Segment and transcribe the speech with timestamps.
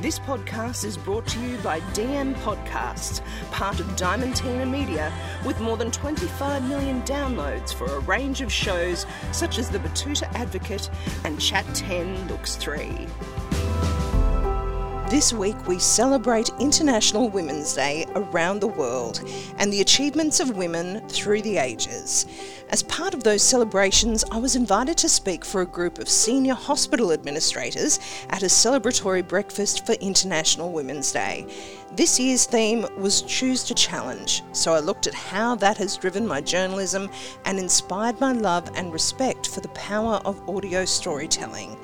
[0.00, 5.12] This podcast is brought to you by DM Podcasts, part of Diamantina Media,
[5.44, 10.22] with more than 25 million downloads for a range of shows such as The Betoota
[10.34, 10.88] Advocate
[11.24, 13.06] and Chat 10 Looks 3.
[15.10, 19.20] This week, we celebrate International Women's Day around the world
[19.58, 22.26] and the achievements of women through the ages.
[22.68, 26.54] As part of those celebrations, I was invited to speak for a group of senior
[26.54, 31.44] hospital administrators at a celebratory breakfast for International Women's Day.
[31.96, 36.24] This year's theme was Choose to Challenge, so I looked at how that has driven
[36.24, 37.10] my journalism
[37.46, 41.76] and inspired my love and respect for the power of audio storytelling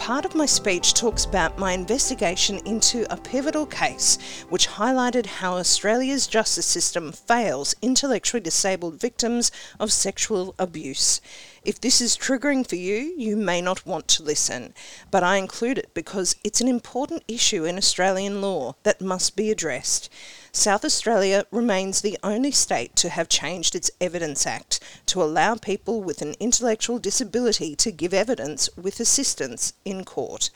[0.00, 4.16] part of my speech talks about my investigation into a pivotal case
[4.48, 11.20] which highlighted how Australia's justice system fails intellectually disabled victims of sexual abuse.
[11.62, 14.72] If this is triggering for you, you may not want to listen,
[15.10, 19.50] but I include it because it's an important issue in Australian law that must be
[19.50, 20.08] addressed.
[20.52, 26.02] South Australia remains the only state to have changed its Evidence Act to allow people
[26.02, 30.48] with an intellectual disability to give evidence with assistance in court.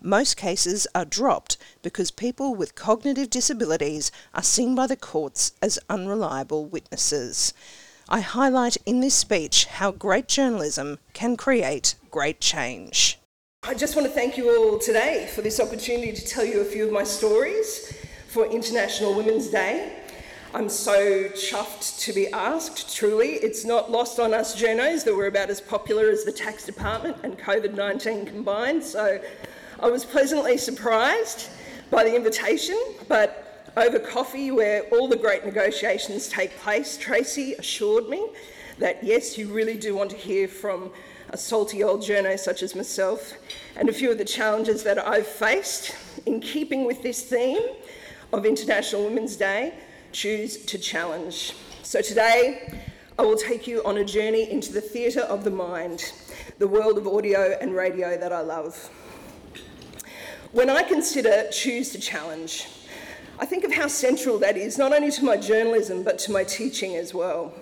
[0.00, 5.80] Most cases are dropped because people with cognitive disabilities are seen by the courts as
[5.90, 7.52] unreliable witnesses.
[8.08, 13.18] I highlight in this speech how great journalism can create great change.
[13.62, 16.64] I just want to thank you all today for this opportunity to tell you a
[16.64, 17.96] few of my stories
[18.28, 20.00] for International Women's Day.
[20.52, 23.34] I'm so chuffed to be asked, truly.
[23.34, 27.16] It's not lost on us journos that we're about as popular as the tax department
[27.22, 29.20] and COVID 19 combined, so
[29.80, 31.48] I was pleasantly surprised
[31.90, 32.76] by the invitation,
[33.08, 38.28] but over coffee, where all the great negotiations take place, Tracy assured me
[38.78, 40.90] that yes, you really do want to hear from
[41.30, 43.32] a salty old journo such as myself,
[43.76, 45.96] and a few of the challenges that I've faced
[46.26, 47.62] in keeping with this theme
[48.32, 49.74] of International Women's Day
[50.12, 51.54] choose to challenge.
[51.82, 52.80] So today,
[53.18, 56.12] I will take you on a journey into the theatre of the mind,
[56.58, 58.90] the world of audio and radio that I love.
[60.52, 62.68] When I consider choose to challenge,
[63.38, 66.44] I think of how central that is, not only to my journalism, but to my
[66.44, 67.52] teaching as well.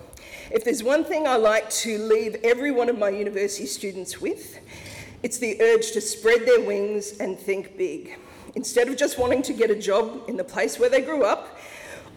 [0.51, 4.59] If there's one thing I like to leave every one of my university students with,
[5.23, 8.17] it's the urge to spread their wings and think big.
[8.55, 11.57] Instead of just wanting to get a job in the place where they grew up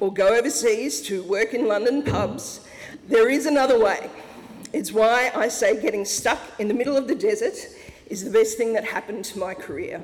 [0.00, 2.60] or go overseas to work in London pubs,
[3.06, 4.10] there is another way.
[4.72, 7.54] It's why I say getting stuck in the middle of the desert
[8.08, 10.02] is the best thing that happened to my career.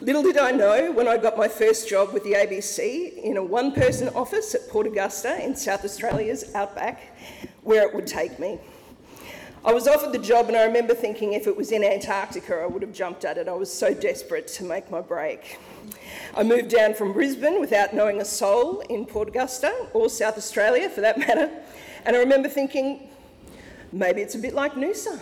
[0.00, 3.42] Little did I know when I got my first job with the ABC in a
[3.42, 7.16] one person office at Port Augusta in South Australia's outback
[7.62, 8.60] where it would take me.
[9.64, 12.66] I was offered the job, and I remember thinking if it was in Antarctica, I
[12.66, 13.48] would have jumped at it.
[13.48, 15.58] I was so desperate to make my break.
[16.36, 20.88] I moved down from Brisbane without knowing a soul in Port Augusta, or South Australia
[20.88, 21.50] for that matter,
[22.04, 23.10] and I remember thinking
[23.90, 25.20] maybe it's a bit like Noosa.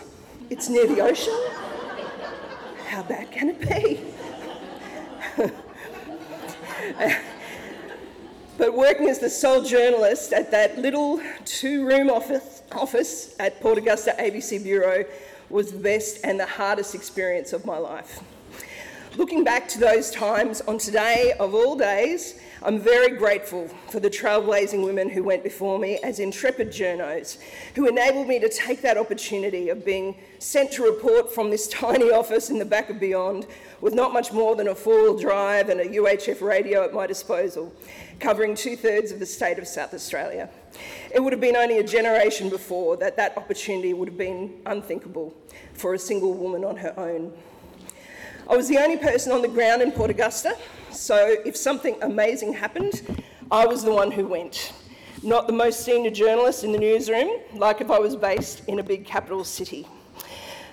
[0.50, 1.34] It's near the ocean.
[2.88, 4.00] How bad can it be?
[8.58, 13.78] but working as the sole journalist at that little two room office, office at Port
[13.78, 15.04] Augusta ABC Bureau
[15.50, 18.20] was the best and the hardest experience of my life.
[19.16, 24.08] Looking back to those times on today of all days, I'm very grateful for the
[24.08, 27.38] trailblazing women who went before me as intrepid journos,
[27.74, 32.10] who enabled me to take that opportunity of being sent to report from this tiny
[32.10, 33.46] office in the back of Beyond
[33.82, 37.06] with not much more than a four wheel drive and a UHF radio at my
[37.06, 37.74] disposal,
[38.20, 40.48] covering two thirds of the state of South Australia.
[41.14, 45.34] It would have been only a generation before that that opportunity would have been unthinkable
[45.74, 47.32] for a single woman on her own.
[48.48, 50.56] I was the only person on the ground in Port Augusta,
[50.90, 53.02] so if something amazing happened,
[53.50, 54.72] I was the one who went.
[55.22, 58.82] Not the most senior journalist in the newsroom, like if I was based in a
[58.82, 59.86] big capital city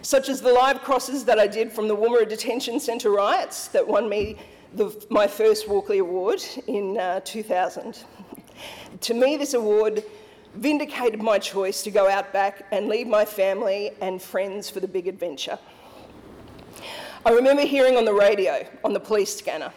[0.04, 3.88] such as the live crosses that I did from the Woomera Detention Centre riots that
[3.88, 4.38] won me
[4.74, 8.04] the, my first Walkley Award in uh, 2000.
[9.00, 10.04] to me, this award
[10.56, 14.88] vindicated my choice to go out back and leave my family and friends for the
[14.88, 15.58] big adventure.
[17.26, 19.72] I remember hearing on the radio, on the police scanner,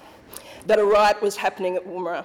[0.66, 2.24] that a riot was happening at Woomera.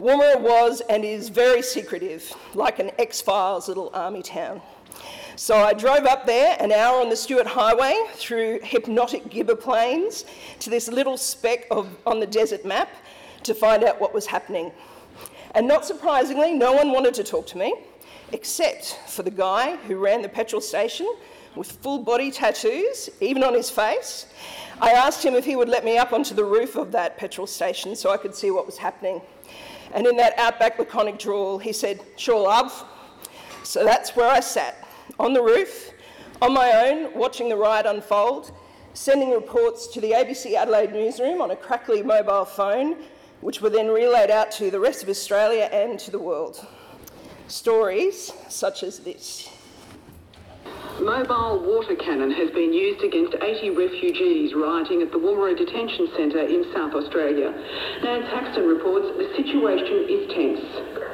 [0.00, 4.62] Woomera was and is very secretive, like an X Files little army town.
[5.36, 10.24] So I drove up there an hour on the Stuart Highway through hypnotic gibber plains
[10.60, 12.88] to this little speck of, on the desert map
[13.42, 14.72] to find out what was happening.
[15.56, 17.74] And not surprisingly, no one wanted to talk to me,
[18.32, 21.06] except for the guy who ran the petrol station
[21.56, 24.26] with full body tattoos, even on his face.
[24.80, 27.46] I asked him if he would let me up onto the roof of that petrol
[27.46, 29.20] station so I could see what was happening.
[29.92, 32.84] And in that outback laconic drawl, he said, Sure, love.
[33.64, 34.86] So that's where I sat,
[35.18, 35.92] on the roof,
[36.40, 38.52] on my own, watching the riot unfold,
[38.94, 42.96] sending reports to the ABC Adelaide newsroom on a crackly mobile phone,
[43.40, 46.66] which were then relayed out to the rest of Australia and to the world.
[47.48, 49.50] Stories such as this
[51.00, 56.42] mobile water cannon has been used against 80 refugees rioting at the Woomera Detention Centre
[56.42, 57.54] in South Australia.
[58.02, 60.64] Nance Haxton reports the situation is tense.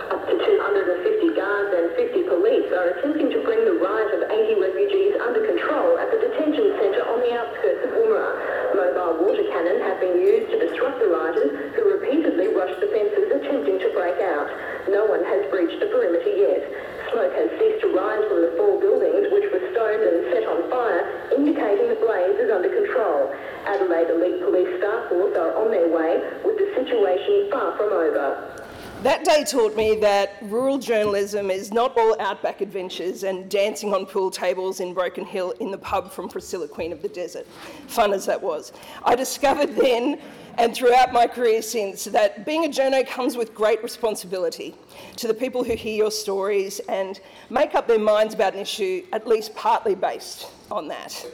[0.09, 4.57] Up to 250 guards and 50 police are attempting to bring the riot of 80
[4.57, 8.33] refugees under control at the detention centre on the outskirts of Woomera.
[8.73, 13.29] Mobile water cannon have been used to disrupt the rioters who repeatedly rushed the fences
[13.37, 14.49] attempting to break out.
[14.89, 16.94] No one has breached the perimeter yet.
[17.15, 20.67] Smoke has ceased to rise from the four buildings which were stoned and set on
[20.67, 23.31] fire, indicating the blaze is under control.
[23.71, 28.64] Adelaide Elite Police STAR force are on their way with the situation far from over.
[29.05, 34.07] That day taught me that rural journalism is not all outback adventures and dancing on
[34.07, 37.47] pool tables in Broken Hill in the pub from Priscilla, Queen of the Desert,
[37.87, 38.73] fun as that was.
[39.05, 40.19] I discovered then
[40.57, 44.75] and throughout my career since that being a journo comes with great responsibility
[45.17, 47.21] to the people who hear your stories and
[47.51, 51.27] make up their minds about an issue at least partly based on that.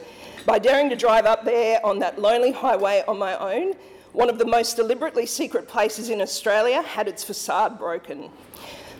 [0.45, 3.75] By daring to drive up there on that lonely highway on my own,
[4.13, 8.29] one of the most deliberately secret places in Australia had its facade broken.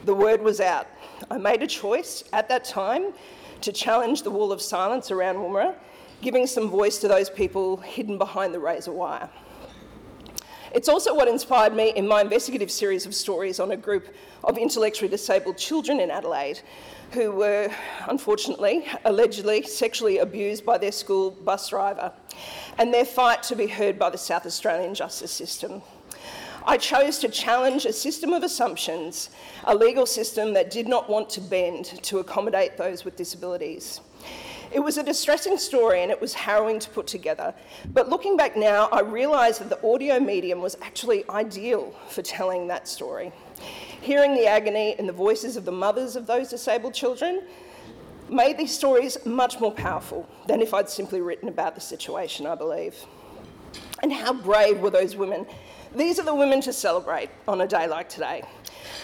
[0.06, 0.88] The word was out.
[1.30, 3.14] I made a choice at that time
[3.62, 5.76] to challenge the wall of silence around Woomera,
[6.22, 9.30] giving some voice to those people hidden behind the razor wire.
[10.74, 14.08] It's also what inspired me in my investigative series of stories on a group
[14.46, 16.62] of intellectually disabled children in Adelaide
[17.12, 17.70] who were,
[18.08, 22.14] unfortunately, allegedly sexually abused by their school bus driver,
[22.78, 25.82] and their fight to be heard by the South Australian justice system.
[26.66, 29.30] I chose to challenge a system of assumptions,
[29.66, 34.00] a legal system that did not want to bend to accommodate those with disabilities.
[34.72, 37.54] It was a distressing story and it was harrowing to put together.
[37.94, 42.68] But looking back now, I realise that the audio medium was actually ideal for telling
[42.68, 43.34] that story.
[44.02, 47.42] Hearing the agony in the voices of the mothers of those disabled children
[48.30, 52.56] made these stories much more powerful than if I'd simply written about the situation, I
[52.56, 52.96] believe.
[54.02, 55.46] And how brave were those women?
[55.94, 58.44] These are the women to celebrate on a day like today.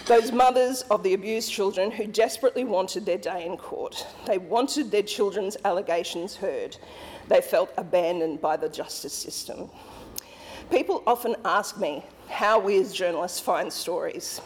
[0.06, 4.07] Those mothers of the abused children who desperately wanted their day in court.
[4.25, 6.78] They wanted their children's allegations heard.
[7.28, 9.69] They felt abandoned by the justice system.
[10.72, 14.39] People often ask me how we as journalists find stories.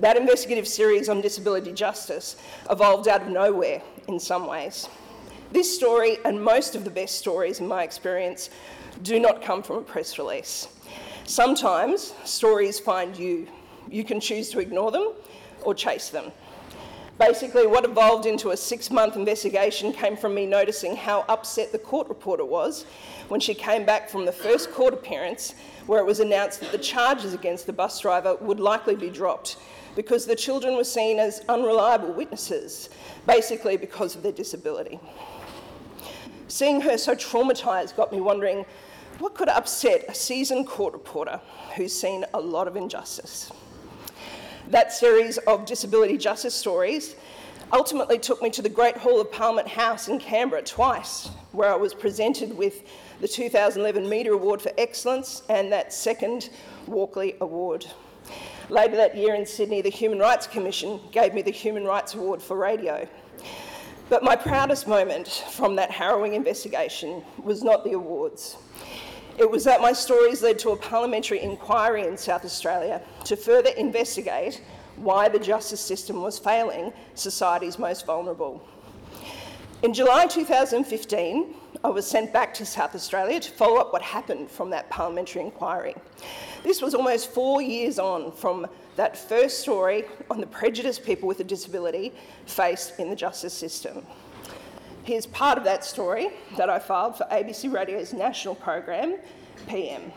[0.00, 2.36] That investigative series on disability justice
[2.70, 4.88] evolved out of nowhere in some ways.
[5.52, 8.48] This story, and most of the best stories in my experience,
[9.02, 10.68] do not come from a press release.
[11.28, 13.48] Sometimes stories find you
[13.90, 15.12] you can choose to ignore them
[15.62, 16.32] or chase them.
[17.18, 21.78] Basically, what evolved into a six month investigation came from me noticing how upset the
[21.78, 22.86] court reporter was
[23.28, 25.54] when she came back from the first court appearance,
[25.86, 29.58] where it was announced that the charges against the bus driver would likely be dropped
[29.96, 32.88] because the children were seen as unreliable witnesses,
[33.26, 34.98] basically because of their disability.
[36.46, 38.64] Seeing her so traumatised got me wondering
[39.18, 41.40] what could upset a seasoned court reporter
[41.76, 43.50] who's seen a lot of injustice.
[44.68, 47.16] That series of disability justice stories
[47.72, 51.76] ultimately took me to the Great Hall of Parliament House in Canberra twice, where I
[51.76, 52.82] was presented with
[53.20, 56.50] the 2011 Media Award for Excellence and that second
[56.86, 57.86] Walkley Award.
[58.68, 62.40] Later that year in Sydney, the Human Rights Commission gave me the Human Rights Award
[62.40, 63.08] for Radio.
[64.08, 68.56] But my proudest moment from that harrowing investigation was not the awards.
[69.38, 73.70] It was that my stories led to a parliamentary inquiry in South Australia to further
[73.70, 74.60] investigate
[74.96, 78.66] why the justice system was failing society's most vulnerable.
[79.84, 81.54] In July 2015,
[81.84, 85.42] I was sent back to South Australia to follow up what happened from that parliamentary
[85.42, 85.94] inquiry.
[86.64, 88.66] This was almost four years on from
[88.96, 92.12] that first story on the prejudice people with a disability
[92.46, 94.04] faced in the justice system.
[95.08, 99.16] Here's part of that story that I filed for ABC Radio's national program,
[99.66, 100.12] PM.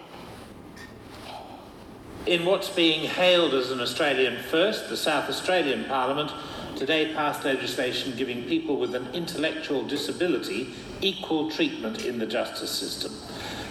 [2.25, 6.33] In what's being hailed as an Australian first, the South Australian Parliament
[6.75, 13.13] today passed legislation giving people with an intellectual disability equal treatment in the justice system.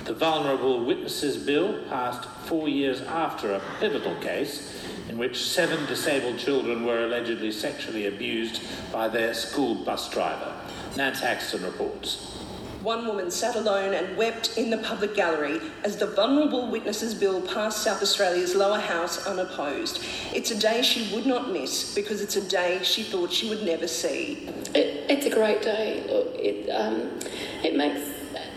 [0.06, 6.38] The Vulnerable Witnesses Bill passed four years after a pivotal case in which seven disabled
[6.38, 10.54] children were allegedly sexually abused by their school bus driver.
[10.96, 12.36] Nance Haxton reports.
[12.82, 17.42] One woman sat alone and wept in the public gallery as the Vulnerable Witnesses Bill
[17.42, 20.02] passed South Australia's lower house unopposed.
[20.34, 23.62] It's a day she would not miss because it's a day she thought she would
[23.64, 24.48] never see.
[24.74, 26.06] It, it's a great day.
[26.08, 27.20] Look, it, um,
[27.62, 28.00] it makes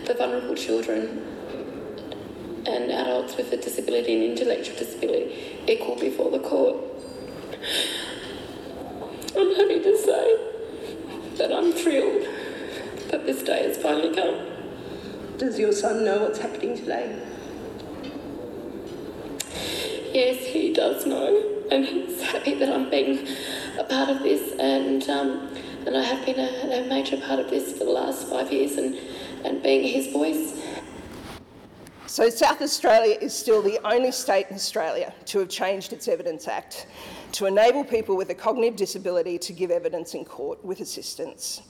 [0.06, 1.22] the vulnerable children
[2.66, 6.76] and adults with a disability and intellectual disability equal before the court.
[9.36, 10.53] I'm happy to say
[11.36, 12.26] that I'm thrilled
[13.10, 14.46] that this day has finally come.
[15.38, 17.20] Does your son know what's happening today?
[20.12, 23.26] Yes, he does know, and he's happy that I'm being
[23.78, 25.52] a part of this, and um,
[25.86, 28.76] and I have been a, a major part of this for the last five years,
[28.76, 28.94] and
[29.44, 30.60] and being his voice.
[32.06, 36.46] So, South Australia is still the only state in Australia to have changed its Evidence
[36.46, 36.86] Act
[37.34, 41.62] to enable people with a cognitive disability to give evidence in court with assistance.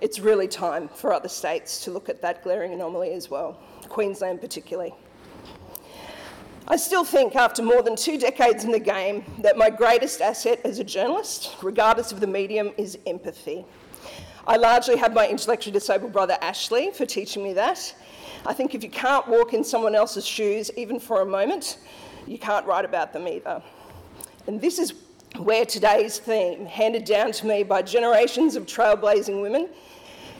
[0.00, 4.40] It's really time for other states to look at that glaring anomaly as well, Queensland
[4.40, 4.94] particularly.
[6.66, 10.60] I still think, after more than two decades in the game, that my greatest asset
[10.64, 13.66] as a journalist, regardless of the medium, is empathy.
[14.46, 17.94] I largely have my intellectually disabled brother Ashley for teaching me that,
[18.46, 21.78] I think if you can't walk in someone else's shoes, even for a moment,
[22.26, 23.62] you can't write about them either.
[24.46, 24.92] And this is
[25.36, 29.68] where today's theme, handed down to me by generations of trailblazing women,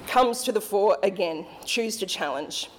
[0.06, 2.70] comes to the fore again choose to challenge.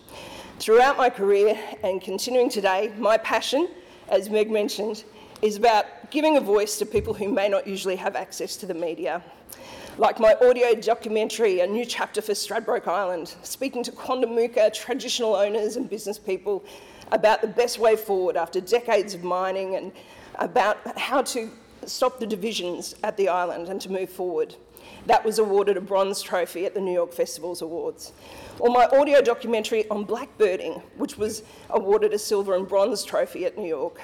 [0.59, 3.67] Throughout my career and continuing today, my passion,
[4.09, 5.03] as Meg mentioned,
[5.41, 8.73] is about giving a voice to people who may not usually have access to the
[8.73, 9.23] media
[9.97, 15.75] like my audio documentary, A New Chapter for Stradbroke Island, speaking to Quandamooka traditional owners
[15.75, 16.65] and business people
[17.11, 19.91] about the best way forward after decades of mining and
[20.39, 21.51] about how to
[21.89, 24.55] stop the divisions at the island and to move forward.
[25.05, 28.13] That was awarded a bronze trophy at the New York Festivals Awards.
[28.59, 33.57] Or my audio documentary on blackbirding, which was awarded a silver and bronze trophy at
[33.57, 33.99] New York.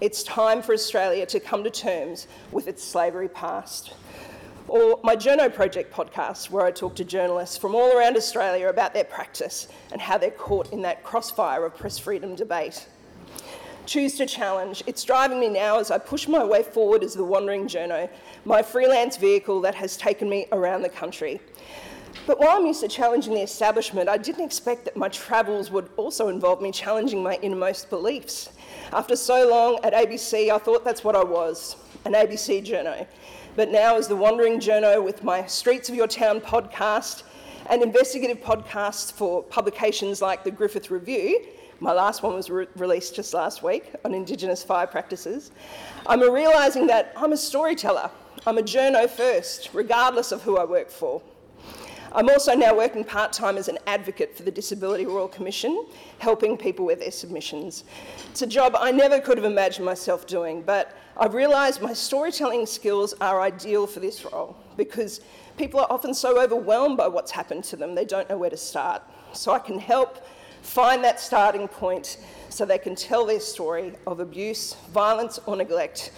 [0.00, 3.94] It's time for Australia to come to terms with its slavery past
[4.68, 8.92] or my Journo Project podcast, where I talk to journalists from all around Australia about
[8.92, 12.86] their practice and how they're caught in that crossfire of press freedom debate.
[13.88, 14.82] Choose to challenge.
[14.86, 18.10] It's driving me now as I push my way forward as the Wandering Journo,
[18.44, 21.40] my freelance vehicle that has taken me around the country.
[22.26, 25.88] But while I'm used to challenging the establishment, I didn't expect that my travels would
[25.96, 28.50] also involve me challenging my innermost beliefs.
[28.92, 33.06] After so long at ABC, I thought that's what I was an ABC journo
[33.58, 37.24] but now as the Wandering Journo with my Streets of Your Town podcast
[37.68, 41.44] and investigative podcasts for publications like the Griffith Review.
[41.80, 45.52] My last one was re- released just last week on Indigenous fire practices.
[46.06, 48.10] I'm realising that I'm a storyteller.
[48.46, 51.22] I'm a journo first, regardless of who I work for.
[52.12, 55.86] I'm also now working part time as an advocate for the Disability Royal Commission,
[56.18, 57.84] helping people with their submissions.
[58.30, 62.64] It's a job I never could have imagined myself doing, but I've realised my storytelling
[62.64, 65.20] skills are ideal for this role because
[65.58, 68.56] people are often so overwhelmed by what's happened to them, they don't know where to
[68.56, 69.02] start.
[69.32, 70.24] So I can help
[70.62, 76.12] find that starting point so they can tell their story of abuse, violence, or neglect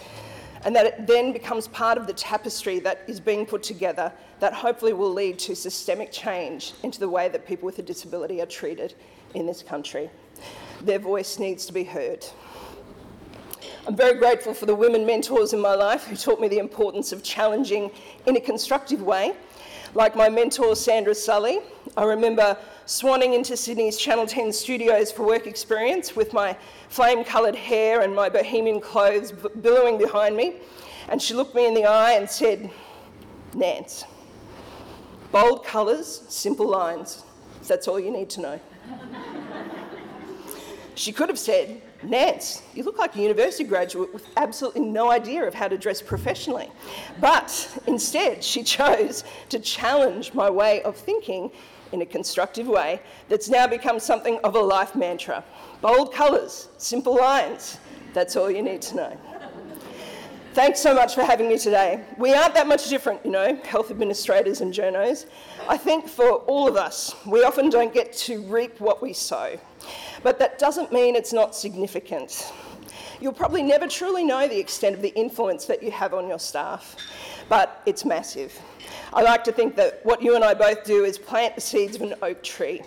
[0.63, 4.53] and that it then becomes part of the tapestry that is being put together that
[4.53, 8.45] hopefully will lead to systemic change into the way that people with a disability are
[8.45, 8.93] treated
[9.33, 10.09] in this country.
[10.81, 12.25] Their voice needs to be heard.
[13.87, 17.11] I'm very grateful for the women mentors in my life who taught me the importance
[17.11, 17.89] of challenging
[18.27, 19.33] in a constructive way,
[19.95, 21.61] like my mentor Sandra Sully.
[21.97, 26.55] I remember swanning into Sydney's Channel 10 studios for work experience with my
[26.89, 30.57] flame coloured hair and my bohemian clothes billowing behind me.
[31.09, 32.69] And she looked me in the eye and said,
[33.55, 34.03] Nance,
[35.31, 37.23] bold colours, simple lines.
[37.67, 38.59] That's all you need to know.
[40.95, 45.45] she could have said, Nance, you look like a university graduate with absolutely no idea
[45.45, 46.69] of how to dress professionally.
[47.19, 51.51] But instead, she chose to challenge my way of thinking
[51.91, 55.43] in a constructive way that's now become something of a life mantra.
[55.81, 57.77] Bold colours, simple lines,
[58.13, 59.17] that's all you need to know.
[60.53, 62.03] Thanks so much for having me today.
[62.17, 65.27] We aren't that much different, you know, health administrators and journos.
[65.69, 69.57] I think for all of us, we often don't get to reap what we sow.
[70.23, 72.51] But that doesn't mean it's not significant.
[73.19, 76.39] You'll probably never truly know the extent of the influence that you have on your
[76.39, 76.95] staff,
[77.49, 78.57] but it's massive.
[79.13, 81.95] I like to think that what you and I both do is plant the seeds
[81.95, 82.81] of an oak tree.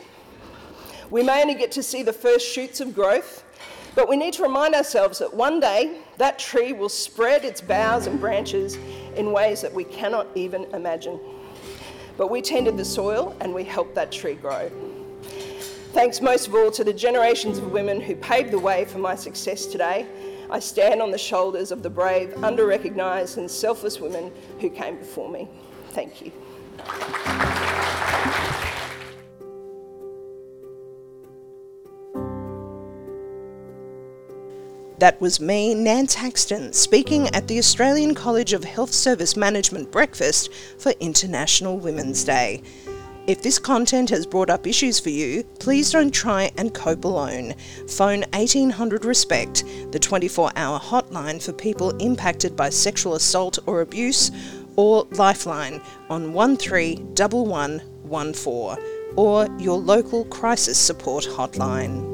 [1.11, 3.45] We may only get to see the first shoots of growth,
[3.95, 8.09] but we need to remind ourselves that one day that tree will spread its boughs
[8.09, 8.77] and branches
[9.17, 11.21] in ways that we cannot even imagine.
[12.17, 14.71] But we tended the soil and we helped that tree grow.
[15.95, 19.15] Thanks most of all to the generations of women who paved the way for my
[19.15, 20.05] success today.
[20.51, 24.97] I stand on the shoulders of the brave, under recognised, and selfless women who came
[24.97, 25.49] before me.
[25.91, 26.33] Thank you.
[34.99, 40.53] That was me, Nance Haxton, speaking at the Australian College of Health Service Management breakfast
[40.77, 42.63] for International Women's Day.
[43.27, 47.55] If this content has brought up issues for you, please don't try and cope alone.
[47.89, 54.31] Phone 1800 RESPECT, the 24 hour hotline for people impacted by sexual assault or abuse,
[54.77, 58.85] or Lifeline on 131114,
[59.17, 62.14] or your local crisis support hotline.